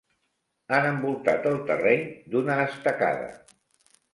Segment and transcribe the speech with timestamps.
[0.77, 2.03] Han envoltat el terreny
[2.33, 3.29] d'una estacada.